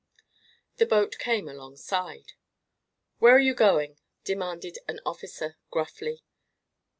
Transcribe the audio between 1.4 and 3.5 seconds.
alongside. "Where are